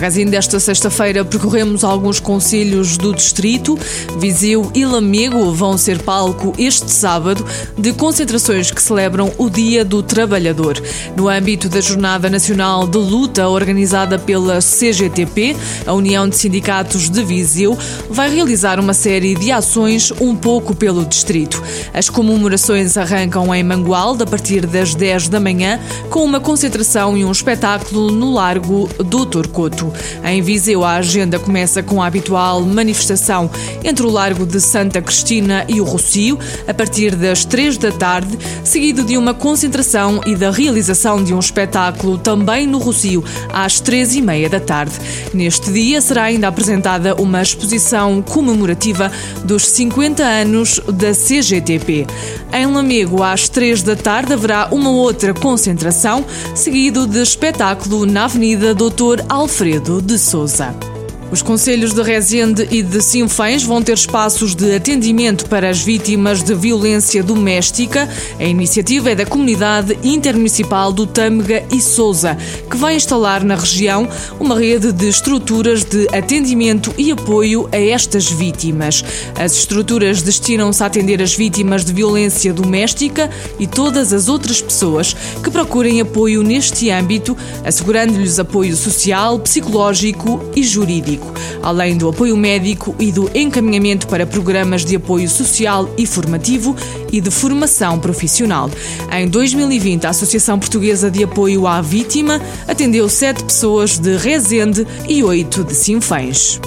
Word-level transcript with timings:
Magazine 0.00 0.30
desta 0.30 0.58
sexta-feira 0.58 1.26
percorremos 1.26 1.84
alguns 1.84 2.18
conselhos 2.18 2.96
do 2.96 3.14
distrito. 3.14 3.78
Viseu 4.16 4.72
e 4.74 4.82
Lamego 4.82 5.52
vão 5.52 5.76
ser 5.76 5.98
palco 5.98 6.54
este 6.56 6.90
sábado 6.90 7.44
de 7.76 7.92
concentrações 7.92 8.70
que 8.70 8.80
celebram 8.80 9.30
o 9.36 9.50
Dia 9.50 9.84
do 9.84 10.02
Trabalhador. 10.02 10.82
No 11.14 11.28
âmbito 11.28 11.68
da 11.68 11.82
Jornada 11.82 12.30
Nacional 12.30 12.86
de 12.86 12.96
Luta 12.96 13.46
organizada 13.46 14.18
pela 14.18 14.60
CGTP, 14.60 15.54
a 15.86 15.92
União 15.92 16.26
de 16.26 16.36
Sindicatos 16.36 17.10
de 17.10 17.22
Viseu, 17.22 17.76
vai 18.08 18.34
realizar 18.34 18.80
uma 18.80 18.94
série 18.94 19.34
de 19.34 19.52
ações 19.52 20.10
um 20.18 20.34
pouco 20.34 20.74
pelo 20.74 21.04
distrito. 21.04 21.62
As 21.92 22.08
comemorações 22.08 22.96
arrancam 22.96 23.54
em 23.54 23.62
Mangualde 23.62 24.22
a 24.22 24.26
partir 24.26 24.64
das 24.64 24.94
10 24.94 25.28
da 25.28 25.38
manhã 25.38 25.78
com 26.08 26.24
uma 26.24 26.40
concentração 26.40 27.18
e 27.18 27.22
um 27.22 27.30
espetáculo 27.30 28.10
no 28.10 28.32
Largo 28.32 28.88
do 29.04 29.26
Torcoto. 29.26 29.89
Em 30.24 30.42
Viseu, 30.42 30.84
a 30.84 30.96
agenda 30.96 31.38
começa 31.38 31.82
com 31.82 32.02
a 32.02 32.06
habitual 32.06 32.60
manifestação 32.62 33.50
entre 33.82 34.04
o 34.04 34.10
Largo 34.10 34.44
de 34.44 34.60
Santa 34.60 35.00
Cristina 35.00 35.64
e 35.68 35.80
o 35.80 35.84
Rocio, 35.84 36.38
a 36.66 36.74
partir 36.74 37.14
das 37.14 37.44
três 37.44 37.76
da 37.76 37.90
tarde, 37.90 38.38
seguido 38.64 39.02
de 39.04 39.16
uma 39.16 39.32
concentração 39.32 40.20
e 40.26 40.34
da 40.34 40.50
realização 40.50 41.22
de 41.22 41.32
um 41.32 41.38
espetáculo 41.38 42.18
também 42.18 42.66
no 42.66 42.78
Rocio, 42.78 43.24
às 43.52 43.80
três 43.80 44.14
e 44.14 44.20
meia 44.20 44.48
da 44.48 44.60
tarde. 44.60 44.94
Neste 45.32 45.70
dia 45.72 46.00
será 46.00 46.24
ainda 46.24 46.48
apresentada 46.48 47.14
uma 47.14 47.40
exposição 47.42 48.22
comemorativa 48.22 49.10
dos 49.44 49.66
50 49.66 50.22
anos 50.22 50.80
da 50.92 51.12
CGTP. 51.12 52.06
Em 52.52 52.66
Lamego, 52.66 53.22
às 53.22 53.48
três 53.48 53.82
da 53.82 53.96
tarde, 53.96 54.32
haverá 54.32 54.68
uma 54.70 54.90
outra 54.90 55.32
concentração, 55.32 56.24
seguido 56.54 57.06
de 57.06 57.22
espetáculo 57.22 58.04
na 58.04 58.24
Avenida 58.24 58.74
Doutor 58.74 59.24
Alfredo 59.28 59.79
Alfredo 59.80 60.02
de 60.02 60.18
Souza. 60.18 60.89
Os 61.30 61.42
conselhos 61.42 61.92
de 61.92 62.02
Rezende 62.02 62.66
e 62.72 62.82
de 62.82 63.00
Sinfãs 63.00 63.62
vão 63.62 63.80
ter 63.80 63.92
espaços 63.92 64.52
de 64.52 64.74
atendimento 64.74 65.48
para 65.48 65.70
as 65.70 65.80
vítimas 65.80 66.42
de 66.42 66.52
violência 66.56 67.22
doméstica. 67.22 68.08
A 68.36 68.44
iniciativa 68.44 69.10
é 69.10 69.14
da 69.14 69.24
comunidade 69.24 69.96
intermunicipal 70.02 70.92
do 70.92 71.06
Tâmega 71.06 71.64
e 71.70 71.80
Souza, 71.80 72.36
que 72.68 72.76
vai 72.76 72.96
instalar 72.96 73.44
na 73.44 73.54
região 73.54 74.08
uma 74.40 74.58
rede 74.58 74.90
de 74.90 75.08
estruturas 75.08 75.84
de 75.84 76.08
atendimento 76.12 76.92
e 76.98 77.12
apoio 77.12 77.68
a 77.70 77.76
estas 77.76 78.28
vítimas. 78.28 79.04
As 79.38 79.52
estruturas 79.52 80.22
destinam-se 80.22 80.82
a 80.82 80.86
atender 80.86 81.22
as 81.22 81.36
vítimas 81.36 81.84
de 81.84 81.92
violência 81.92 82.52
doméstica 82.52 83.30
e 83.56 83.68
todas 83.68 84.12
as 84.12 84.28
outras 84.28 84.60
pessoas 84.60 85.14
que 85.44 85.50
procurem 85.50 86.00
apoio 86.00 86.42
neste 86.42 86.90
âmbito, 86.90 87.36
assegurando-lhes 87.64 88.40
apoio 88.40 88.74
social, 88.74 89.38
psicológico 89.38 90.50
e 90.56 90.64
jurídico 90.64 91.19
além 91.62 91.96
do 91.96 92.08
apoio 92.08 92.36
médico 92.36 92.94
e 92.98 93.12
do 93.12 93.30
encaminhamento 93.34 94.06
para 94.06 94.26
programas 94.26 94.84
de 94.84 94.96
apoio 94.96 95.28
social 95.28 95.88
e 95.96 96.06
formativo 96.06 96.76
e 97.12 97.20
de 97.20 97.30
formação 97.30 97.98
profissional. 97.98 98.70
Em 99.12 99.28
2020, 99.28 100.06
a 100.06 100.10
Associação 100.10 100.58
Portuguesa 100.58 101.10
de 101.10 101.24
Apoio 101.24 101.66
à 101.66 101.80
Vítima 101.80 102.40
atendeu 102.66 103.08
sete 103.08 103.44
pessoas 103.44 103.98
de 103.98 104.16
Rezende 104.16 104.86
e 105.08 105.22
oito 105.22 105.64
de 105.64 105.74
Sinfãs. 105.74 106.60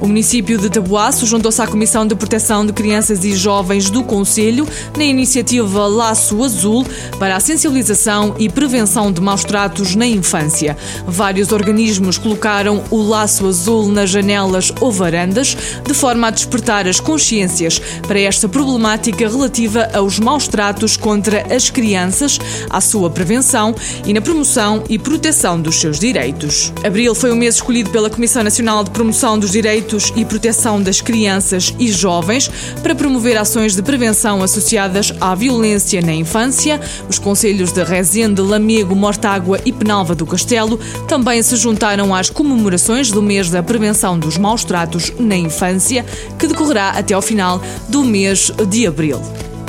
O 0.00 0.06
município 0.06 0.58
de 0.58 0.68
Tabuaço 0.68 1.26
juntou-se 1.26 1.60
à 1.60 1.66
Comissão 1.66 2.06
de 2.06 2.14
Proteção 2.14 2.66
de 2.66 2.72
Crianças 2.72 3.24
e 3.24 3.34
Jovens 3.34 3.88
do 3.88 4.04
Conselho 4.04 4.68
na 4.96 5.04
iniciativa 5.04 5.86
Laço 5.86 6.44
Azul 6.44 6.86
para 7.18 7.34
a 7.34 7.40
sensibilização 7.40 8.34
e 8.38 8.48
prevenção 8.48 9.10
de 9.10 9.22
maus 9.22 9.42
tratos 9.42 9.94
na 9.94 10.06
infância. 10.06 10.76
Vários 11.06 11.50
organismos 11.50 12.18
colocaram 12.18 12.84
o 12.90 13.02
laço 13.02 13.46
azul 13.46 13.88
nas 13.88 14.10
janelas 14.10 14.70
ou 14.80 14.92
varandas, 14.92 15.56
de 15.84 15.94
forma 15.94 16.28
a 16.28 16.30
despertar 16.30 16.86
as 16.86 17.00
consciências 17.00 17.80
para 18.06 18.20
esta 18.20 18.48
problemática 18.48 19.26
relativa 19.26 19.88
aos 19.94 20.18
maus 20.18 20.46
tratos 20.46 20.96
contra 20.96 21.54
as 21.54 21.70
crianças, 21.70 22.38
à 22.68 22.82
sua 22.82 23.08
prevenção 23.08 23.74
e 24.04 24.12
na 24.12 24.20
promoção 24.20 24.84
e 24.90 24.98
proteção 24.98 25.60
dos 25.60 25.76
seus 25.76 25.98
direitos. 25.98 26.72
Abril 26.84 27.14
foi 27.14 27.32
o 27.32 27.36
mês 27.36 27.56
escolhido 27.56 27.90
pela 27.90 28.10
Comissão 28.10 28.44
Nacional 28.44 28.84
de 28.84 28.90
Promoção 28.90 29.38
dos 29.38 29.52
Direitos 29.52 29.85
Direitos 29.86 30.12
e 30.16 30.24
Proteção 30.24 30.82
das 30.82 31.00
Crianças 31.00 31.74
e 31.78 31.88
Jovens 31.88 32.50
para 32.82 32.94
promover 32.94 33.38
ações 33.38 33.76
de 33.76 33.82
prevenção 33.82 34.42
associadas 34.42 35.12
à 35.20 35.34
violência 35.34 36.02
na 36.02 36.12
infância. 36.12 36.80
Os 37.08 37.18
conselhos 37.18 37.72
de 37.72 37.84
Rezende, 37.84 38.42
Lamego, 38.42 38.96
Mortágua 38.96 39.60
e 39.64 39.72
Penalva 39.72 40.14
do 40.14 40.26
Castelo 40.26 40.78
também 41.06 41.42
se 41.42 41.56
juntaram 41.56 42.14
às 42.14 42.28
comemorações 42.28 43.12
do 43.12 43.22
mês 43.22 43.48
da 43.48 43.62
prevenção 43.62 44.18
dos 44.18 44.36
maus 44.36 44.64
tratos 44.64 45.12
na 45.18 45.36
infância, 45.36 46.04
que 46.38 46.48
decorrerá 46.48 46.90
até 46.90 47.14
ao 47.14 47.22
final 47.22 47.62
do 47.88 48.02
mês 48.02 48.50
de 48.68 48.86
abril. 48.86 49.20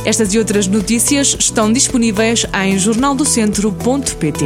Estas 0.03 0.33
e 0.33 0.39
outras 0.39 0.67
notícias 0.67 1.35
estão 1.39 1.71
disponíveis 1.71 2.45
em 2.63 2.79
jornaldocentro.pt. 2.79 4.45